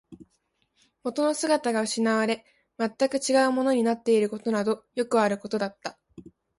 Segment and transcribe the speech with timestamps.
[1.03, 2.43] 元の姿が失われ、
[2.79, 5.99] 全く違うものになっていることなどよくあることだった